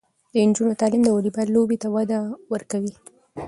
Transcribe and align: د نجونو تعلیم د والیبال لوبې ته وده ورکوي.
د 0.33 0.35
نجونو 0.49 0.79
تعلیم 0.81 1.01
د 1.03 1.09
والیبال 1.15 1.47
لوبې 1.55 1.77
ته 1.83 1.87
وده 1.95 2.17
ورکوي. 2.53 2.93